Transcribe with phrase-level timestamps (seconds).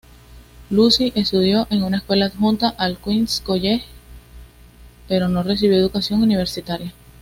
[0.71, 3.83] Lucy estudió en una escuela adjunta al Queens 'College
[5.07, 6.91] pero no recibió educación universitaria.